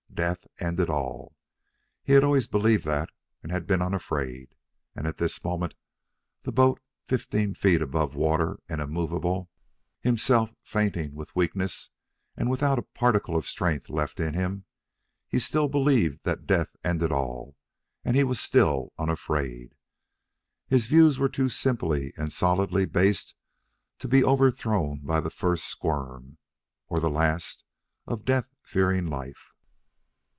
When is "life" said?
29.07-29.47